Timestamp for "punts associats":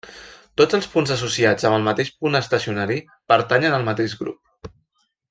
0.93-1.67